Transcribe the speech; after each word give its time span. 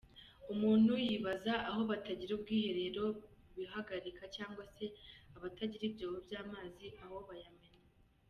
Umuntu 0.53 0.91
yibaza 1.05 1.53
aho 1.69 1.79
abatagira 1.85 2.31
ubwiherero 2.35 3.05
bihagarika 3.57 4.23
cyangwa 4.35 4.63
se 4.75 4.85
abatagira 5.37 5.83
ibyobo 5.89 6.17
by’amazi 6.25 6.87
aho 7.03 7.17
bayamena. 7.27 7.81